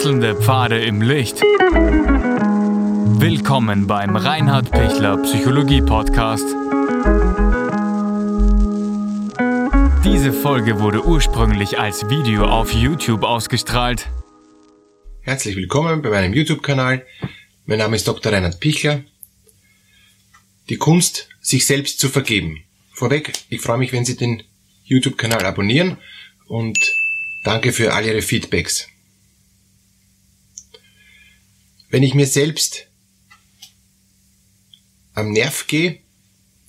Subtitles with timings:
[0.00, 1.42] Wechselnde Pfade im Licht.
[3.20, 6.46] Willkommen beim Reinhard Pichler Psychologie Podcast.
[10.02, 14.08] Diese Folge wurde ursprünglich als Video auf YouTube ausgestrahlt.
[15.20, 17.04] Herzlich willkommen bei meinem YouTube-Kanal.
[17.66, 18.32] Mein Name ist Dr.
[18.32, 19.04] Reinhard Pichler.
[20.70, 22.64] Die Kunst, sich selbst zu vergeben.
[22.94, 24.44] Vorweg, ich freue mich, wenn Sie den
[24.84, 25.98] YouTube-Kanal abonnieren
[26.46, 26.78] und
[27.44, 28.89] danke für all Ihre Feedbacks.
[31.90, 32.86] Wenn ich mir selbst
[35.14, 35.98] am Nerv gehe,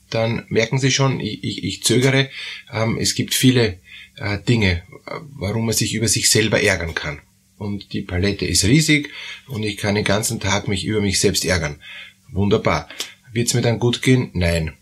[0.09, 2.29] dann merken Sie schon, ich, ich, ich zögere.
[2.71, 3.79] Ähm, es gibt viele
[4.17, 4.83] äh, Dinge,
[5.37, 7.21] warum man sich über sich selber ärgern kann.
[7.57, 9.11] Und die Palette ist riesig
[9.47, 11.79] und ich kann den ganzen Tag mich über mich selbst ärgern.
[12.31, 12.89] Wunderbar.
[13.31, 14.31] Wird es mir dann gut gehen?
[14.33, 14.73] Nein.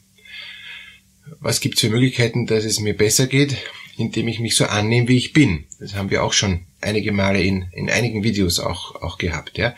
[1.41, 3.57] Was gibt es für Möglichkeiten, dass es mir besser geht?
[3.97, 5.65] Indem ich mich so annehme, wie ich bin.
[5.79, 9.57] Das haben wir auch schon einige Male in, in einigen Videos auch, auch gehabt.
[9.57, 9.75] Ja?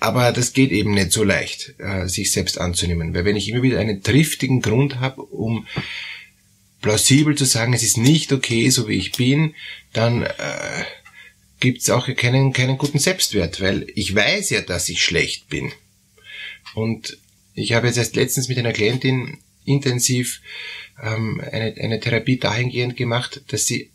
[0.00, 3.14] Aber das geht eben nicht so leicht, äh, sich selbst anzunehmen.
[3.14, 5.66] Weil wenn ich immer wieder einen triftigen Grund habe, um
[6.80, 9.54] plausibel zu sagen, es ist nicht okay, so wie ich bin,
[9.92, 10.84] dann äh,
[11.60, 15.72] gibt es auch keinen, keinen guten Selbstwert, weil ich weiß ja, dass ich schlecht bin.
[16.74, 17.18] Und
[17.54, 20.40] ich habe jetzt erst letztens mit einer Klientin intensiv
[21.02, 23.90] ähm, eine, eine Therapie dahingehend gemacht, dass sie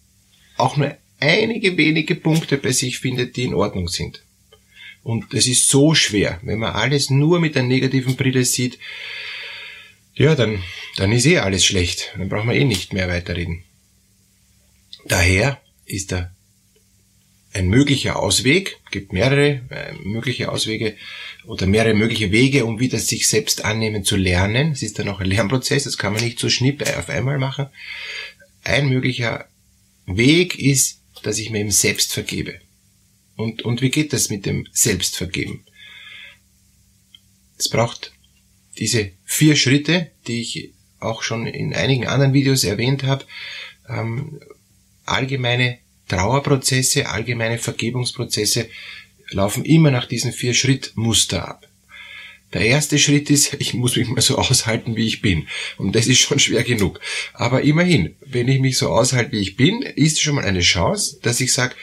[0.58, 4.24] auch nur einige wenige Punkte bei sich findet, die in Ordnung sind.
[5.04, 8.80] Und es ist so schwer, wenn man alles nur mit einer negativen Brille sieht,
[10.16, 10.64] ja, dann,
[10.96, 12.14] dann ist eh alles schlecht.
[12.18, 13.64] Dann brauchen wir eh nicht mehr weiterreden.
[15.06, 16.32] Daher ist da
[17.54, 20.96] ein möglicher Ausweg, gibt mehrere äh, mögliche Auswege
[21.46, 24.72] oder mehrere mögliche Wege, um wieder sich selbst annehmen zu lernen.
[24.72, 27.68] Es ist dann auch ein Lernprozess, das kann man nicht so schnipp auf einmal machen.
[28.64, 29.48] Ein möglicher
[30.06, 32.60] Weg ist, dass ich mir eben selbst vergebe.
[33.36, 35.64] Und, und wie geht das mit dem Selbstvergeben?
[37.58, 38.14] Es braucht
[38.78, 43.26] diese vier Schritte, die ich auch schon in einigen anderen Videos erwähnt habe.
[43.90, 44.40] Ähm,
[45.06, 48.70] allgemeine Trauerprozesse, allgemeine Vergebungsprozesse
[49.30, 51.68] laufen immer nach diesen vier Schrittmuster ab.
[52.54, 55.48] Der erste Schritt ist, ich muss mich mal so aushalten, wie ich bin.
[55.78, 57.00] Und das ist schon schwer genug.
[57.34, 61.20] Aber immerhin, wenn ich mich so aushalte, wie ich bin, ist schon mal eine Chance,
[61.22, 61.76] dass ich sage,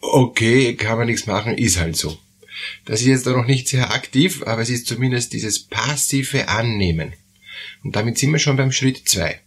[0.00, 2.18] okay, kann man nichts machen, ist halt so.
[2.84, 7.12] Das ist jetzt noch nicht sehr aktiv, aber es ist zumindest dieses passive Annehmen.
[7.84, 9.40] Und damit sind wir schon beim Schritt zwei.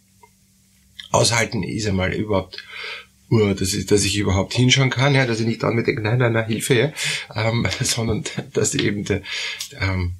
[1.12, 2.64] Aushalten ist einmal überhaupt,
[3.30, 6.02] uh, dass, ich, dass ich überhaupt hinschauen kann, ja, dass ich nicht an mir denke,
[6.02, 6.94] nein, nein, nein, Hilfe, ja,
[7.36, 8.24] ähm, sondern
[8.54, 9.22] dass eben der,
[9.80, 10.14] ähm,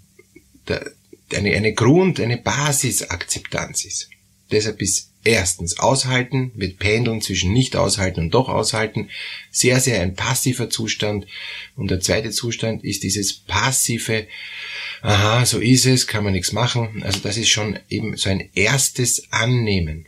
[0.68, 0.92] der,
[1.34, 4.10] eine, eine Grund, eine Basisakzeptanz ist.
[4.52, 9.10] Deshalb ist Erstens, aushalten wird pendeln zwischen nicht aushalten und doch aushalten.
[9.52, 11.28] Sehr, sehr ein passiver Zustand.
[11.76, 14.28] Und der zweite Zustand ist dieses passive,
[15.02, 17.04] aha, so ist es, kann man nichts machen.
[17.04, 20.08] Also das ist schon eben so ein erstes Annehmen.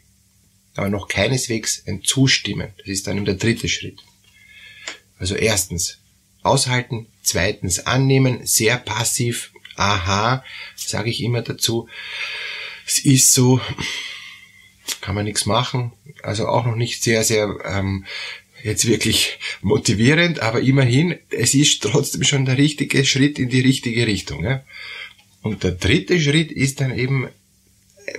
[0.76, 2.70] Aber noch keineswegs ein Zustimmen.
[2.80, 4.00] Das ist dann eben der dritte Schritt.
[5.20, 6.00] Also erstens,
[6.42, 7.06] aushalten.
[7.22, 8.46] Zweitens, annehmen.
[8.46, 9.52] Sehr passiv.
[9.76, 10.44] Aha,
[10.76, 11.88] sage ich immer dazu.
[12.86, 13.62] Es ist so,
[15.02, 15.94] kann man nichts machen.
[16.22, 18.06] Also auch noch nicht sehr, sehr ähm,
[18.64, 24.08] jetzt wirklich motivierend, aber immerhin, es ist trotzdem schon der richtige Schritt in die richtige
[24.08, 24.44] Richtung.
[24.44, 24.64] Ja?
[25.42, 27.28] Und der dritte Schritt ist dann eben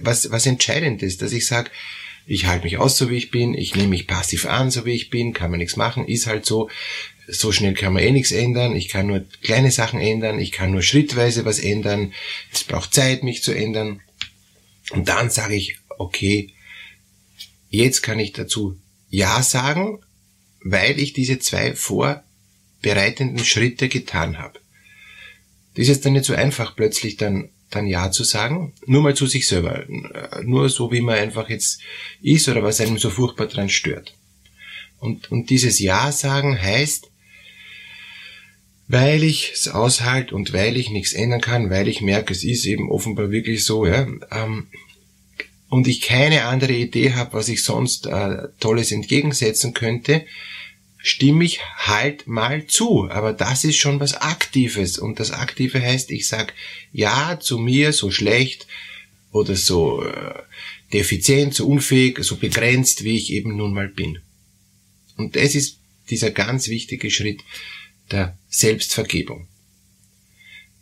[0.00, 1.70] was, was Entscheidendes, dass ich sage,
[2.26, 4.94] ich halte mich aus, so wie ich bin, ich nehme mich passiv an, so wie
[4.94, 6.70] ich bin, kann man nichts machen, ist halt so.
[7.26, 10.72] So schnell kann man eh nichts ändern, ich kann nur kleine Sachen ändern, ich kann
[10.72, 12.12] nur schrittweise was ändern,
[12.52, 14.00] es braucht Zeit, mich zu ändern.
[14.90, 16.50] Und dann sage ich, okay,
[17.74, 18.78] Jetzt kann ich dazu
[19.10, 19.98] Ja sagen,
[20.62, 24.60] weil ich diese zwei vorbereitenden Schritte getan habe.
[25.74, 29.16] Das ist jetzt dann nicht so einfach, plötzlich dann, dann Ja zu sagen, nur mal
[29.16, 29.84] zu sich selber,
[30.44, 31.80] nur so, wie man einfach jetzt
[32.22, 34.14] ist oder was einem so furchtbar dran stört.
[35.00, 37.10] Und, und dieses Ja sagen heißt,
[38.86, 42.66] weil ich es aushalte und weil ich nichts ändern kann, weil ich merke, es ist
[42.66, 44.68] eben offenbar wirklich so, ja, ähm,
[45.74, 50.24] und ich keine andere Idee habe, was ich sonst äh, Tolles entgegensetzen könnte,
[50.98, 53.10] stimme ich halt mal zu.
[53.10, 54.98] Aber das ist schon was Aktives.
[54.98, 56.54] Und das Aktive heißt, ich sag
[56.92, 58.68] ja zu mir, so schlecht
[59.32, 60.42] oder so äh,
[60.92, 64.20] defizient, so unfähig, so begrenzt, wie ich eben nun mal bin.
[65.16, 67.40] Und das ist dieser ganz wichtige Schritt
[68.12, 69.48] der Selbstvergebung.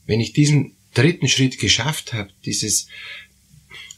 [0.05, 2.89] Wenn ich diesen dritten Schritt geschafft habe, dieses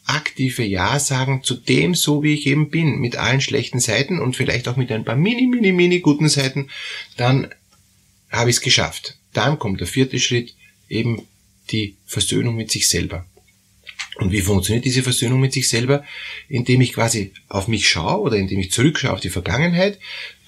[0.04, 4.36] aktive Ja sagen zu dem, so wie ich eben bin, mit allen schlechten Seiten und
[4.36, 6.68] vielleicht auch mit ein paar mini, mini, mini guten Seiten,
[7.16, 7.48] dann
[8.30, 9.18] habe ich es geschafft.
[9.32, 10.54] Dann kommt der vierte Schritt,
[10.88, 11.22] eben
[11.70, 13.26] die Versöhnung mit sich selber.
[14.16, 16.04] Und wie funktioniert diese Versöhnung mit sich selber?
[16.48, 19.98] Indem ich quasi auf mich schaue oder indem ich zurückschaue auf die Vergangenheit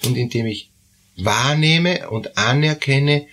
[0.05, 0.69] und indem ich
[1.17, 3.27] wahrnehme und anerkenne,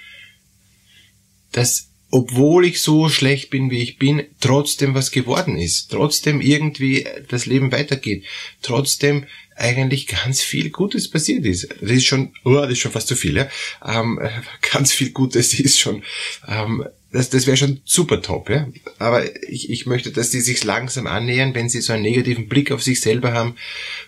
[1.52, 7.04] dass obwohl ich so schlecht bin, wie ich bin, trotzdem was geworden ist, trotzdem irgendwie
[7.26, 8.22] das Leben weitergeht,
[8.62, 9.26] trotzdem
[9.56, 11.68] eigentlich ganz viel Gutes passiert ist.
[11.80, 13.48] Das ist schon, oh, das ist schon fast zu viel, ja.
[13.84, 14.20] Ähm,
[14.72, 16.04] ganz viel Gutes ist schon,
[16.46, 18.68] ähm, das, das wäre schon super top, ja.
[19.00, 22.70] Aber ich, ich möchte, dass sie sich langsam annähern, wenn sie so einen negativen Blick
[22.70, 23.56] auf sich selber haben.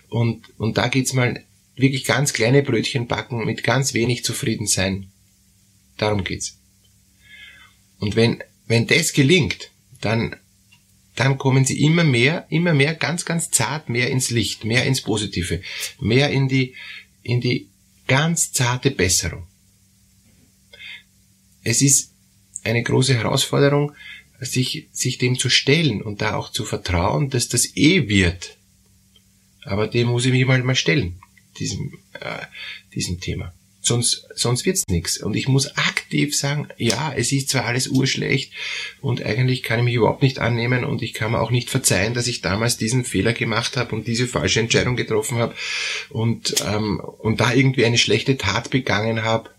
[0.07, 1.43] Und, und da geht's mal
[1.75, 5.11] wirklich ganz kleine Brötchen backen, mit ganz wenig zufrieden sein.
[5.97, 6.56] Darum geht's.
[7.99, 9.71] Und wenn, wenn das gelingt,
[10.01, 10.35] dann,
[11.15, 15.01] dann kommen sie immer mehr, immer mehr ganz, ganz zart mehr ins Licht, mehr ins
[15.01, 15.61] Positive,
[15.99, 16.75] mehr in die,
[17.23, 17.69] in die
[18.07, 19.47] ganz zarte Besserung.
[21.63, 22.11] Es ist
[22.63, 23.93] eine große Herausforderung,
[24.39, 28.57] sich, sich dem zu stellen und da auch zu vertrauen, dass das eh wird.
[29.63, 31.19] Aber dem muss ich mich mal, mal stellen,
[31.59, 32.45] diesem, äh,
[32.93, 33.53] diesem Thema.
[33.81, 35.17] Sonst, sonst wird's nichts.
[35.17, 35.96] Und ich muss aktiv
[36.31, 38.51] sagen, ja, es ist zwar alles urschlecht
[39.01, 42.13] und eigentlich kann ich mich überhaupt nicht annehmen und ich kann mir auch nicht verzeihen,
[42.13, 45.55] dass ich damals diesen Fehler gemacht habe und diese falsche Entscheidung getroffen habe
[46.09, 49.49] und, ähm, und da irgendwie eine schlechte Tat begangen habe.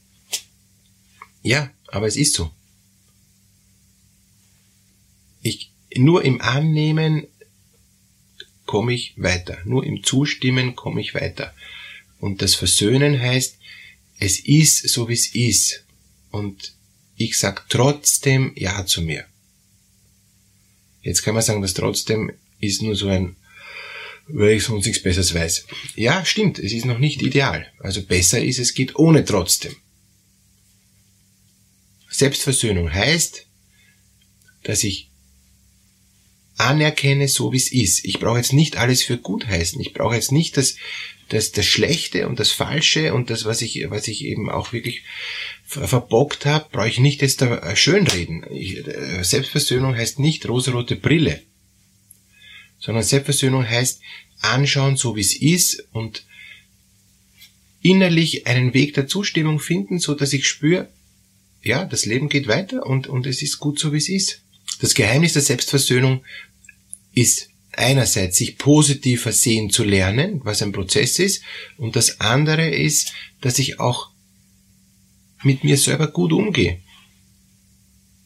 [1.42, 2.50] Ja, aber es ist so.
[5.42, 7.26] Ich, nur im Annehmen
[8.66, 9.58] komme ich weiter.
[9.64, 11.54] Nur im Zustimmen komme ich weiter.
[12.20, 13.58] Und das Versöhnen heißt,
[14.20, 15.84] es ist so wie es ist.
[16.30, 16.74] Und
[17.16, 19.24] ich sag trotzdem Ja zu mir.
[21.02, 23.36] Jetzt kann man sagen, dass trotzdem ist nur so ein,
[24.26, 25.66] weil ich sonst nichts Besseres weiß.
[25.94, 27.66] Ja, stimmt, es ist noch nicht ideal.
[27.80, 29.74] Also besser ist, es geht ohne trotzdem.
[32.10, 33.46] Selbstversöhnung heißt,
[34.64, 35.08] dass ich
[36.56, 38.04] anerkenne, so wie es ist.
[38.04, 39.80] Ich brauche jetzt nicht alles für gut heißen.
[39.80, 40.76] Ich brauche jetzt nicht das,
[41.28, 45.02] das, das Schlechte und das Falsche und das, was ich, was ich eben auch wirklich
[45.64, 48.44] verbockt habe, brauche ich nicht jetzt da schönreden.
[48.50, 51.42] Ich, äh, Selbstversöhnung heißt nicht rosarote Brille,
[52.78, 54.00] sondern Selbstversöhnung heißt
[54.40, 56.24] anschauen, so wie es ist und
[57.82, 60.88] innerlich einen Weg der Zustimmung finden, so dass ich spüre,
[61.62, 64.42] ja, das Leben geht weiter und, und es ist gut so, wie es ist.
[64.80, 66.24] Das Geheimnis der Selbstversöhnung
[67.14, 71.42] ist einerseits sich positiver sehen zu lernen, was ein Prozess ist,
[71.76, 74.10] und das andere ist, dass ich auch
[75.42, 76.80] mit mir selber gut umgehe.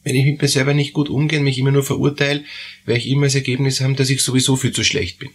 [0.03, 2.43] Wenn ich mit mir selber nicht gut umgehe und mich immer nur verurteile,
[2.85, 5.29] werde ich immer das Ergebnis haben, dass ich sowieso viel zu schlecht bin.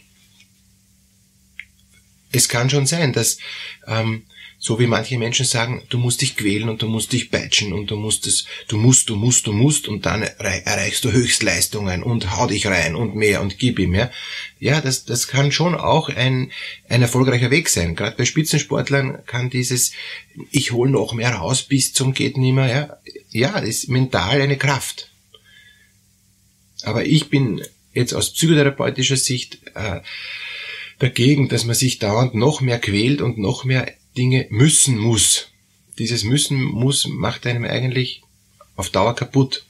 [2.32, 3.38] Es kann schon sein, dass
[3.86, 4.24] ähm,
[4.60, 7.92] so wie manche Menschen sagen, du musst dich quälen und du musst dich peitschen und
[7.92, 12.36] du musst es, du musst, du musst, du musst und dann erreichst du Höchstleistungen und
[12.36, 14.10] hau dich rein und mehr und gib ihm, ja.
[14.58, 16.50] Ja, das, das kann schon auch ein,
[16.88, 17.94] ein erfolgreicher Weg sein.
[17.94, 19.92] Gerade bei Spitzensportlern kann dieses,
[20.50, 22.96] ich hol noch mehr raus bis zum geht nimmer, ja.
[23.30, 25.12] Ja, das ist mental eine Kraft.
[26.82, 27.62] Aber ich bin
[27.92, 30.00] jetzt aus psychotherapeutischer Sicht äh,
[30.98, 35.48] dagegen, dass man sich dauernd noch mehr quält und noch mehr Dinge müssen muss.
[35.98, 38.22] Dieses müssen muss macht einem eigentlich
[38.76, 39.64] auf Dauer kaputt.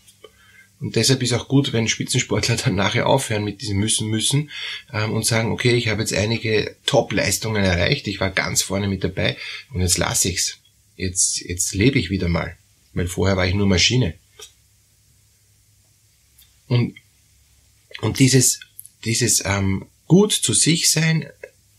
[0.81, 4.51] Und deshalb ist auch gut, wenn Spitzensportler dann nachher aufhören mit diesem müssen müssen
[4.93, 9.05] ähm, und sagen, okay, ich habe jetzt einige Top-Leistungen erreicht, ich war ganz vorne mit
[9.05, 9.37] dabei
[9.73, 10.59] und jetzt lasse ich's.
[10.97, 12.57] Jetzt, jetzt lebe ich wieder mal.
[12.95, 14.15] Weil vorher war ich nur Maschine.
[16.67, 16.97] Und,
[18.01, 18.61] und dieses,
[19.05, 21.29] dieses ähm, gut zu sich sein,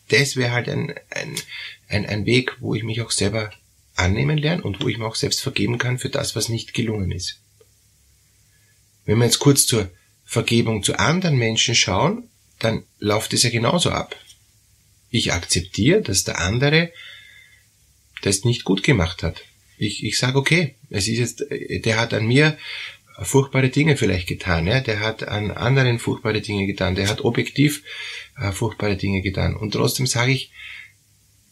[0.10, 1.36] das wäre halt ein, ein,
[1.90, 3.52] ein, ein Weg, wo ich mich auch selber
[3.96, 7.12] annehmen lerne und wo ich mir auch selbst vergeben kann für das, was nicht gelungen
[7.12, 7.42] ist.
[9.06, 9.90] Wenn wir jetzt kurz zur
[10.24, 12.30] Vergebung zu anderen Menschen schauen,
[12.60, 14.16] dann läuft es ja genauso ab.
[15.10, 16.92] Ich akzeptiere, dass der andere
[18.22, 19.42] das nicht gut gemacht hat.
[19.78, 21.46] Ich, ich sage, okay, es ist jetzt,
[21.86, 22.58] der hat an mir
[23.22, 27.84] furchtbare Dinge vielleicht getan, ja, der hat an anderen furchtbare Dinge getan, der hat objektiv
[28.38, 29.56] äh, furchtbare Dinge getan.
[29.56, 30.52] Und trotzdem sage ich,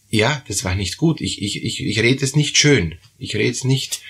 [0.09, 1.21] ja, das war nicht gut.
[1.21, 2.97] Ich, ich, ich, ich rede es nicht schön.
[3.17, 4.01] Ich rede es nicht,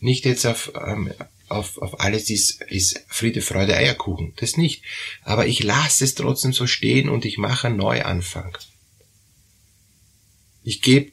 [0.00, 1.12] nicht jetzt auf, ähm,
[1.48, 4.32] auf, auf alles ist, ist Friede, Freude, Eierkuchen.
[4.36, 4.82] Das nicht.
[5.22, 8.58] Aber ich lasse es trotzdem so stehen und ich mache einen Neuanfang.
[10.64, 11.12] Ich gebe,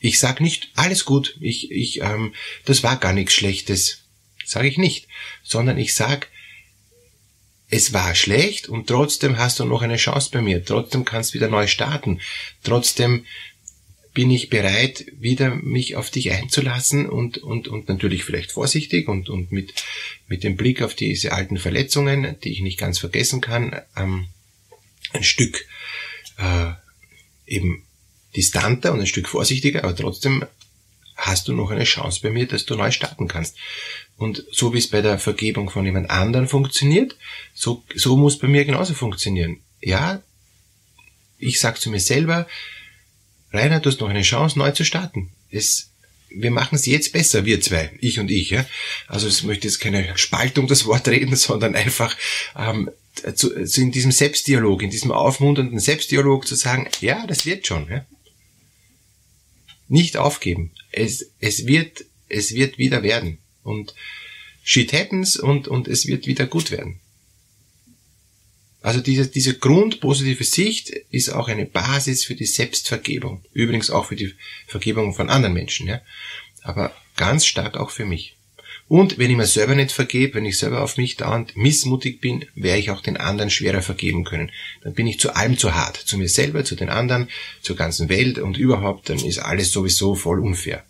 [0.00, 2.34] ich sag nicht, alles gut, ich, ich, ähm,
[2.64, 4.02] das war gar nichts Schlechtes.
[4.44, 5.08] Sage ich nicht.
[5.42, 6.28] Sondern ich sag,
[7.68, 10.64] es war schlecht und trotzdem hast du noch eine Chance bei mir.
[10.64, 12.20] Trotzdem kannst du wieder neu starten.
[12.62, 13.24] Trotzdem
[14.14, 19.28] bin ich bereit, wieder mich auf dich einzulassen und, und, und natürlich vielleicht vorsichtig und,
[19.28, 19.74] und mit,
[20.26, 24.28] mit dem Blick auf diese alten Verletzungen, die ich nicht ganz vergessen kann, ähm,
[25.12, 25.66] ein Stück
[26.38, 26.72] äh,
[27.46, 27.82] eben
[28.34, 30.46] distanter und ein Stück vorsichtiger, aber trotzdem
[31.26, 33.56] hast du noch eine Chance bei mir, dass du neu starten kannst.
[34.16, 37.16] Und so wie es bei der Vergebung von jemand anderen funktioniert,
[37.54, 39.60] so, so muss bei mir genauso funktionieren.
[39.80, 40.22] Ja,
[41.38, 42.46] ich sag zu mir selber,
[43.52, 45.30] Rainer, du hast noch eine Chance, neu zu starten.
[45.50, 45.90] Es,
[46.30, 48.50] wir machen es jetzt besser, wir zwei, ich und ich.
[48.50, 48.66] Ja?
[49.06, 52.16] Also es möchte jetzt keine Spaltung das Wort reden, sondern einfach
[52.56, 52.90] ähm,
[53.34, 57.88] zu, zu in diesem Selbstdialog, in diesem aufmunternden Selbstdialog zu sagen, ja, das wird schon.
[57.90, 58.04] Ja?
[59.88, 60.72] Nicht aufgeben.
[60.92, 63.38] Es, es wird, es wird wieder werden.
[63.62, 63.94] Und
[64.62, 67.00] shit happens und, und es wird wieder gut werden.
[68.86, 73.44] Also diese, diese grundpositive Sicht ist auch eine Basis für die Selbstvergebung.
[73.52, 74.34] Übrigens auch für die
[74.68, 76.00] Vergebung von anderen Menschen, ja.
[76.62, 78.35] Aber ganz stark auch für mich.
[78.88, 82.44] Und wenn ich mir selber nicht vergebe, wenn ich selber auf mich dauernd missmutig bin,
[82.54, 84.52] werde ich auch den anderen schwerer vergeben können.
[84.82, 85.96] Dann bin ich zu allem zu hart.
[85.96, 87.28] Zu mir selber, zu den anderen,
[87.62, 90.84] zur ganzen Welt und überhaupt, dann ist alles sowieso voll unfair.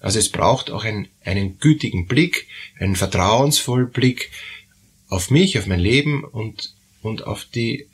[0.00, 4.30] Also es braucht auch einen, einen gütigen Blick, einen vertrauensvollen Blick,
[5.08, 7.86] auf mich, auf mein Leben und, und auf die,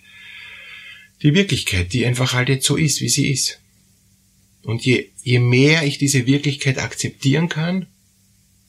[1.22, 3.60] die Wirklichkeit, die einfach halt jetzt so ist, wie sie ist.
[4.62, 7.86] Und je, je mehr ich diese Wirklichkeit akzeptieren kann,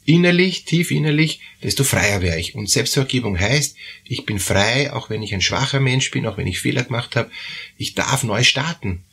[0.08, 2.56] innerlich, tief innerlich, desto freier wäre ich.
[2.56, 6.48] Und Selbstvergebung heißt, ich bin frei, auch wenn ich ein schwacher Mensch bin, auch wenn
[6.48, 7.30] ich Fehler gemacht habe.
[7.78, 9.04] Ich darf neu starten.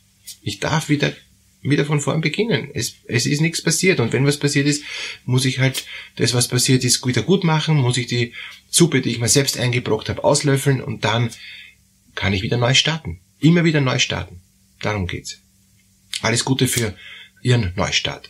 [0.41, 1.13] Ich darf wieder
[1.61, 2.69] wieder von vorn beginnen.
[2.75, 3.99] Es, es ist nichts passiert.
[3.99, 4.83] Und wenn was passiert ist,
[5.25, 5.83] muss ich halt
[6.15, 8.33] das, was passiert ist, wieder gut machen, muss ich die
[8.69, 11.31] Suppe, die ich mir selbst eingebrockt habe, auslöffeln und dann
[12.13, 13.19] kann ich wieder neu starten.
[13.39, 14.41] Immer wieder neu starten.
[14.79, 15.39] Darum geht's.
[16.21, 16.95] Alles Gute für
[17.41, 18.29] Ihren Neustart.